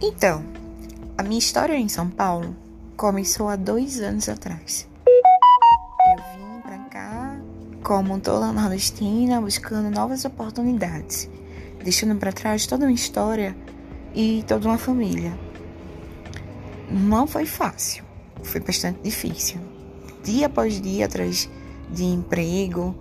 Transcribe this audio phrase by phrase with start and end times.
[0.00, 0.44] Então,
[1.16, 2.56] a minha história em São Paulo
[2.96, 4.88] começou há dois anos atrás.
[5.06, 7.36] Eu vim pra cá
[7.82, 11.28] como toda nordestina, buscando novas oportunidades,
[11.82, 13.56] deixando para trás toda uma história
[14.14, 15.32] e toda uma família.
[16.90, 18.04] Não foi fácil,
[18.42, 19.60] foi bastante difícil.
[20.24, 21.48] Dia após dia atrás
[21.90, 22.94] de emprego,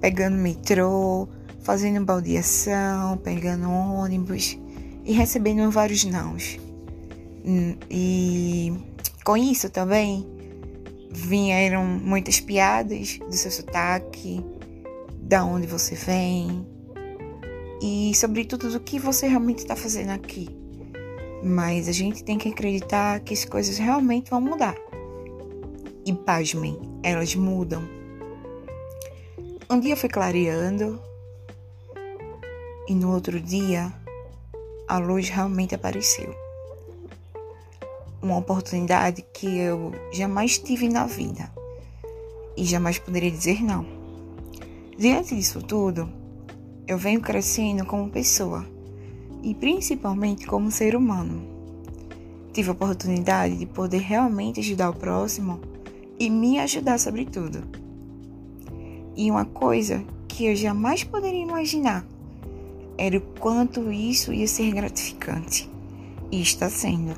[0.00, 1.28] pegando metrô,
[1.64, 4.56] fazendo baldeação, pegando ônibus
[5.04, 6.58] e recebendo vários nãos.
[7.44, 8.72] Hum, e
[9.24, 10.26] com isso também
[11.10, 14.44] vieram muitas piadas do seu sotaque,
[15.20, 16.66] da onde você vem
[17.82, 20.48] e sobretudo do que você realmente está fazendo aqui.
[21.42, 24.74] Mas a gente tem que acreditar que as coisas realmente vão mudar.
[26.06, 27.82] E pasmem, elas mudam.
[29.68, 31.00] Um dia foi clareando
[32.86, 33.92] e no outro dia
[34.86, 36.34] a luz realmente apareceu.
[38.22, 41.50] Uma oportunidade que eu jamais tive na vida
[42.56, 43.86] e jamais poderia dizer não.
[44.96, 46.08] Diante disso tudo,
[46.86, 48.64] eu venho crescendo como pessoa
[49.42, 51.42] e principalmente como ser humano.
[52.52, 55.60] Tive a oportunidade de poder realmente ajudar o próximo
[56.18, 57.62] e me ajudar sobretudo.
[59.16, 62.06] E uma coisa que eu jamais poderia imaginar
[62.96, 65.70] era o quanto isso ia ser gratificante.
[66.30, 67.14] E está sendo.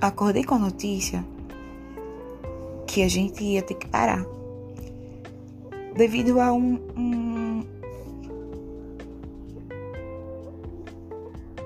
[0.00, 1.24] Acordei com a notícia
[2.86, 4.24] que a gente ia ter que parar.
[5.94, 7.64] Devido a um, um,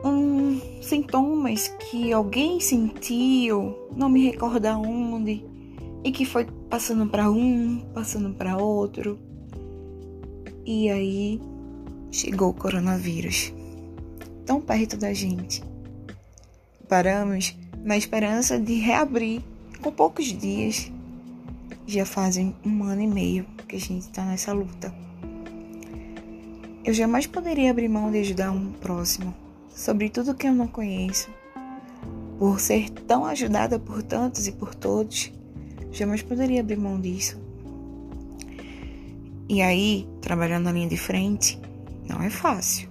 [0.04, 5.44] um sintomas que alguém sentiu, não me recordo aonde,
[6.02, 9.18] e que foi passando para um, passando para outro.
[10.66, 11.38] E aí
[12.10, 13.52] chegou o coronavírus,
[14.46, 15.62] tão perto da gente.
[16.88, 19.42] Paramos na esperança de reabrir
[19.82, 20.90] com poucos dias.
[21.86, 24.94] Já fazem um ano e meio que a gente está nessa luta.
[26.82, 29.34] Eu jamais poderia abrir mão de ajudar um próximo,
[29.68, 31.28] sobretudo que eu não conheço.
[32.38, 35.30] Por ser tão ajudada por tantos e por todos,
[35.92, 37.43] jamais poderia abrir mão disso.
[39.46, 41.60] E aí, trabalhando na linha de frente,
[42.08, 42.88] não é fácil.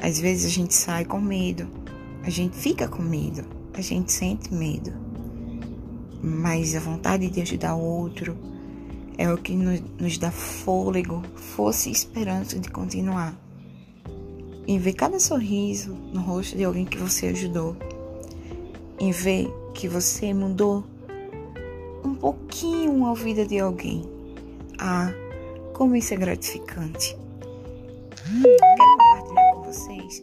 [0.00, 1.68] Às vezes a gente sai com medo,
[2.24, 4.92] a gente fica com medo, a gente sente medo.
[6.20, 8.36] Mas a vontade de ajudar o outro
[9.16, 13.38] é o que nos dá fôlego, força e esperança de continuar.
[14.66, 17.76] Em ver cada sorriso no rosto de alguém que você ajudou,
[18.98, 20.84] em ver que você mudou
[22.04, 24.21] um pouquinho a vida de alguém
[24.84, 25.14] ah,
[25.74, 27.16] como isso é gratificante!
[28.42, 30.22] Quero compartilhar com vocês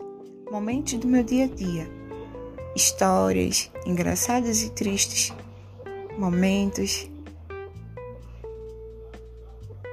[0.51, 1.89] momentos do meu dia a dia,
[2.75, 5.33] histórias engraçadas e tristes,
[6.17, 7.09] momentos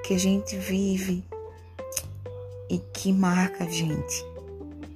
[0.05, 1.25] que a gente vive
[2.69, 4.27] e que marca a gente.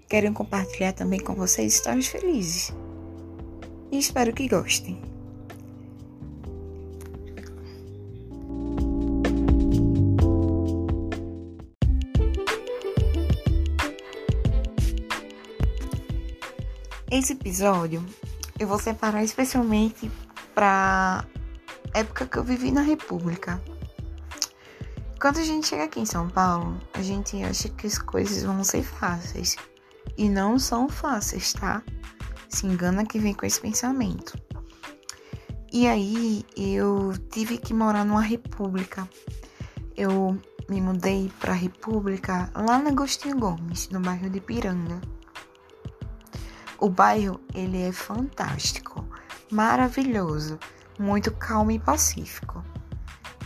[0.09, 2.75] Quero compartilhar também com vocês histórias felizes
[3.93, 5.09] e espero que gostem.
[17.10, 18.06] Esse episódio
[18.56, 20.09] eu vou separar especialmente
[20.54, 21.25] para
[21.93, 23.60] época que eu vivi na República.
[25.21, 28.62] Quando a gente chega aqui em São Paulo, a gente acha que as coisas vão
[28.62, 29.56] ser fáceis.
[30.16, 31.82] E não são fáceis, tá?
[32.48, 34.41] Se engana que vem com esse pensamento.
[35.72, 39.09] E aí eu tive que morar numa república.
[39.97, 45.00] Eu me mudei para a República lá na Agostinho Gomes, no bairro de Piranga.
[46.81, 49.05] O bairro, ele é fantástico,
[49.53, 50.59] maravilhoso,
[50.99, 52.65] muito calmo e pacífico.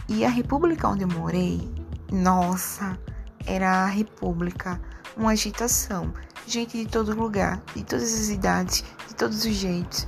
[0.09, 1.69] E a república onde eu morei,
[2.13, 2.97] nossa,
[3.45, 4.81] era a república,
[5.17, 6.15] uma agitação,
[6.47, 10.07] gente de todo lugar, de todas as idades, de todos os jeitos.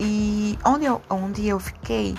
[0.00, 2.16] E onde eu, onde eu fiquei,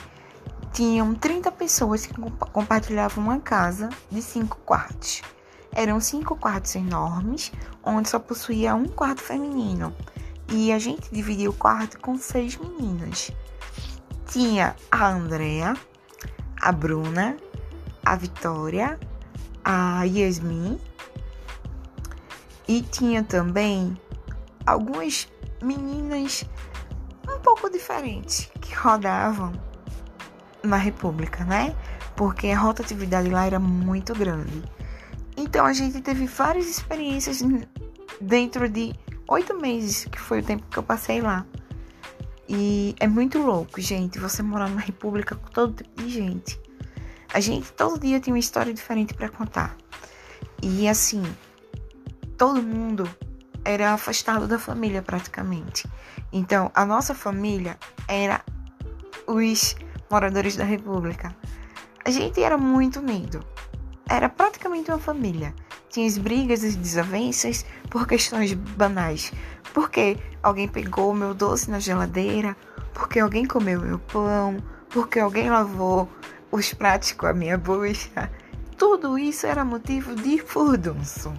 [0.71, 2.13] tinham 30 pessoas que
[2.53, 5.23] compartilhavam uma casa de cinco quartos.
[5.73, 7.51] Eram cinco quartos enormes,
[7.83, 9.95] onde só possuía um quarto feminino.
[10.49, 13.31] E a gente dividiu o quarto com seis meninas.
[14.27, 15.75] Tinha a Andrea,
[16.61, 17.37] a Bruna,
[18.05, 18.99] a Vitória,
[19.63, 20.79] a Yasmin
[22.67, 23.97] e tinha também
[24.65, 25.27] algumas
[25.61, 26.43] meninas
[27.27, 29.53] um pouco diferentes que rodavam
[30.63, 31.75] na República, né?
[32.15, 34.63] Porque a rotatividade lá era muito grande.
[35.35, 37.41] Então a gente teve várias experiências
[38.19, 38.93] dentro de
[39.27, 41.45] oito meses, que foi o tempo que eu passei lá.
[42.47, 46.59] E é muito louco, gente, você morar numa república com todo tipo de gente.
[47.33, 49.75] A gente todo dia tem uma história diferente para contar.
[50.63, 51.21] E assim,
[52.37, 53.09] todo mundo
[53.65, 55.85] era afastado da família praticamente.
[56.31, 57.77] Então, a nossa família
[58.07, 58.41] era
[59.27, 59.75] os
[60.09, 61.35] moradores da república.
[62.05, 63.45] A gente era muito unido.
[64.09, 65.53] Era praticamente uma família.
[65.89, 69.31] Tinha as brigas e desavenças por questões banais.
[69.73, 72.55] Porque alguém pegou meu doce na geladeira,
[72.93, 74.57] porque alguém comeu meu pão,
[74.89, 76.09] porque alguém lavou
[76.51, 78.31] os pratos com a minha bucha.
[78.77, 81.33] Tudo isso era motivo de furdunço.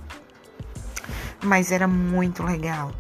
[1.43, 2.93] Mas era muito legal.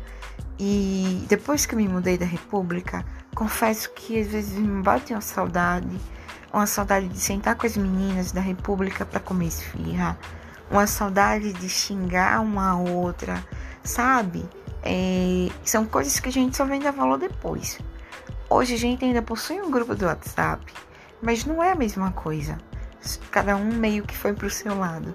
[0.58, 3.04] E depois que me mudei da República,
[3.34, 5.98] confesso que às vezes me bate uma saudade.
[6.52, 10.18] Uma saudade de sentar com as meninas da República para comer esfirra.
[10.70, 13.44] Uma saudade de xingar uma outra,
[13.82, 14.48] sabe?
[14.82, 17.78] É, são coisas que a gente só vem dar valor depois.
[18.50, 20.64] Hoje a gente ainda possui um grupo do WhatsApp,
[21.22, 22.58] mas não é a mesma coisa.
[23.30, 25.14] Cada um meio que foi pro seu lado.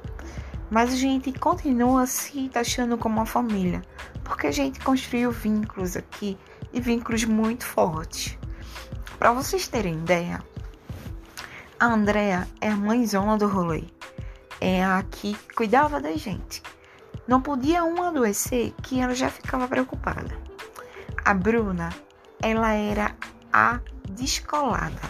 [0.70, 3.82] Mas a gente continua se achando como uma família,
[4.24, 6.38] porque a gente construiu vínculos aqui
[6.72, 8.38] e vínculos muito fortes.
[9.20, 10.44] Para vocês terem ideia,
[11.80, 13.84] a Andrea é a mãezona do rolê.
[14.60, 16.62] É a que cuidava da gente.
[17.28, 20.38] Não podia um adoecer que ela já ficava preocupada.
[21.24, 21.90] A Bruna,
[22.42, 23.16] ela era
[23.52, 23.80] a
[24.10, 25.02] descolada.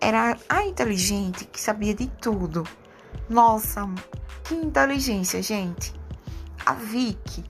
[0.00, 2.64] Era a inteligente que sabia de tudo.
[3.28, 3.88] Nossa,
[4.44, 5.94] que inteligência, gente.
[6.66, 7.44] A Vicky,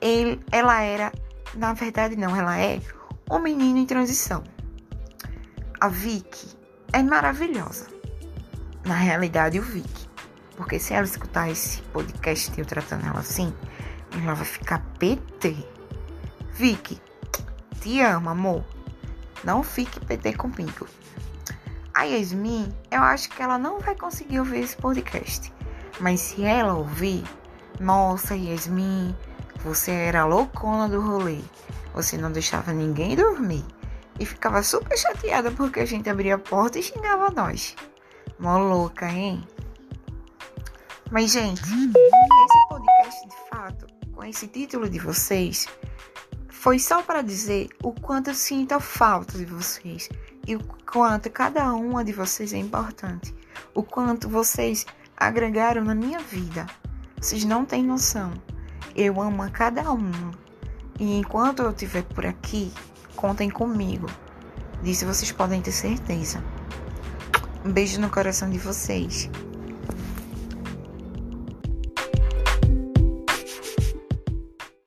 [0.00, 1.12] ele, ela era,
[1.54, 2.80] na verdade não, ela é
[3.30, 4.42] um menino em transição.
[5.80, 6.56] A Vicky
[6.92, 7.86] é maravilhosa.
[8.84, 10.03] Na realidade, o Vicky
[10.56, 13.52] porque se ela escutar esse podcast eu tratando ela assim,
[14.22, 15.56] ela vai ficar PT.
[16.52, 17.00] Vicky,
[17.80, 18.64] te amo, amor.
[19.42, 20.86] Não fique PT comigo.
[21.92, 25.52] A Yasmin, eu acho que ela não vai conseguir ouvir esse podcast.
[26.00, 27.24] Mas se ela ouvir,
[27.78, 29.14] nossa, Yasmin,
[29.64, 31.40] você era loucona do rolê.
[31.94, 33.64] Você não deixava ninguém dormir.
[34.18, 37.76] E ficava super chateada porque a gente abria a porta e xingava nós.
[38.38, 39.46] Mó louca, hein?
[41.14, 45.68] Mas, gente, esse podcast de fato, com esse título de vocês,
[46.48, 50.08] foi só para dizer o quanto eu sinto a falta de vocês
[50.44, 53.32] e o quanto cada uma de vocês é importante,
[53.72, 54.84] o quanto vocês
[55.16, 56.66] agregaram na minha vida.
[57.20, 58.32] Vocês não têm noção.
[58.96, 60.10] Eu amo a cada um.
[60.98, 62.72] E enquanto eu estiver por aqui,
[63.14, 64.08] contem comigo.
[64.82, 66.42] Disso vocês podem ter certeza.
[67.64, 69.30] Um beijo no coração de vocês.